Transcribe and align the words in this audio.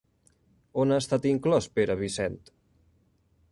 On 0.83 0.95
ha 0.95 0.97
estat 1.01 1.27
inclòs 1.33 1.69
Pere 1.77 1.99
Vicent? 2.01 2.41